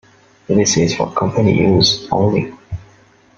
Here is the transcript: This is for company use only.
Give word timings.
This 0.47 0.77
is 0.77 0.95
for 0.95 1.13
company 1.13 1.55
use 1.61 2.07
only. 2.11 2.51